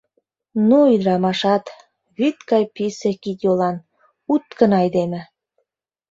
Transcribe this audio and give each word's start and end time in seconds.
Ну 0.67 0.77
ӱдырамашат, 0.93 1.63
вӱд 2.17 2.37
гай 2.51 2.63
писе 2.75 3.11
кид-йолан, 3.23 3.75
уткын 4.33 4.71
айдеме. 4.81 5.21